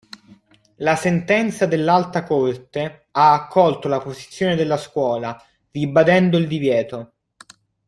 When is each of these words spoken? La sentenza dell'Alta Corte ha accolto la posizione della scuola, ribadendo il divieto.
La 0.77 0.95
sentenza 0.95 1.67
dell'Alta 1.67 2.23
Corte 2.23 3.05
ha 3.11 3.33
accolto 3.33 3.87
la 3.87 3.99
posizione 3.99 4.55
della 4.55 4.77
scuola, 4.77 5.39
ribadendo 5.69 6.37
il 6.39 6.47
divieto. 6.47 7.13